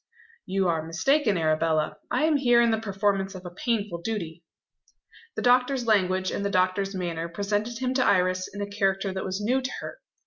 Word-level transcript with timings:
"You 0.47 0.67
are 0.67 0.81
mistaken, 0.81 1.37
Arabella. 1.37 1.97
I 2.09 2.23
am 2.23 2.37
here 2.37 2.59
in 2.59 2.71
the 2.71 2.79
performance 2.79 3.35
of 3.35 3.45
a 3.45 3.51
painful 3.51 4.01
duty." 4.01 4.41
The 5.35 5.43
doctor's 5.43 5.85
language, 5.85 6.31
and 6.31 6.43
the 6.43 6.49
doctor's 6.49 6.95
manner, 6.95 7.29
presented 7.29 7.77
him 7.77 7.93
to 7.93 8.03
Iris 8.03 8.47
in 8.51 8.63
a 8.63 8.67
character 8.67 9.13
that 9.13 9.23
was 9.23 9.39
new 9.39 9.61
to 9.61 9.71
her. 9.81 9.99